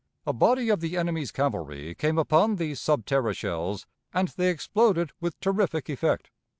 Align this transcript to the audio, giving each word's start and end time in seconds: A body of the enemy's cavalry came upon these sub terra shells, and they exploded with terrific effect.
A 0.25 0.33
body 0.33 0.69
of 0.69 0.79
the 0.79 0.97
enemy's 0.97 1.31
cavalry 1.31 1.93
came 1.93 2.17
upon 2.17 2.55
these 2.55 2.81
sub 2.81 3.05
terra 3.05 3.35
shells, 3.35 3.85
and 4.11 4.29
they 4.29 4.49
exploded 4.49 5.11
with 5.19 5.39
terrific 5.39 5.89
effect. 5.91 6.31